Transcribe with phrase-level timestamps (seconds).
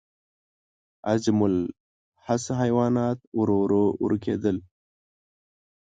[1.11, 4.57] عظیم الجثه حیوانات ورو ورو ورکېدل.